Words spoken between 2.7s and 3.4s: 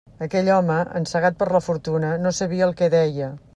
el que deia.